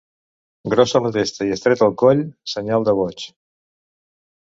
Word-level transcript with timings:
Grossa 0.73 1.01
la 1.03 1.11
testa 1.19 1.47
i 1.51 1.55
estret 1.57 1.85
el 1.89 1.95
coll, 2.05 2.25
senyal 2.57 2.91
de 2.91 2.99
boig. 3.05 3.31